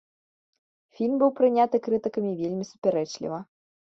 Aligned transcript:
Фільм 0.99 1.15
быў 1.23 1.29
прыняты 1.41 1.81
крытыкамі 1.87 2.31
вельмі 2.41 2.65
супярэчліва. 2.71 3.39